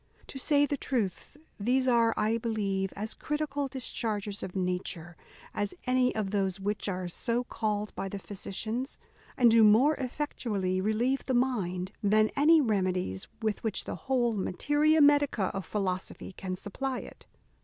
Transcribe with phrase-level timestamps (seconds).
[0.29, 5.15] To say the truth, these are, I believe, as critical discharges of nature
[5.53, 8.97] as any of those which are so called by the physicians,
[9.37, 15.01] and do more effectually relieve the mind than any remedies with which the whole materia
[15.01, 17.27] medica of philosophy can supply it.